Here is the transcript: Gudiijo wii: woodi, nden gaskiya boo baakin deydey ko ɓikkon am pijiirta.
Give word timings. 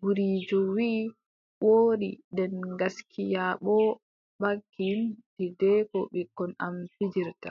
Gudiijo 0.00 0.58
wii: 0.74 1.00
woodi, 1.62 2.08
nden 2.32 2.54
gaskiya 2.80 3.44
boo 3.64 3.86
baakin 4.40 4.98
deydey 5.36 5.80
ko 5.90 5.98
ɓikkon 6.12 6.50
am 6.64 6.74
pijiirta. 6.96 7.50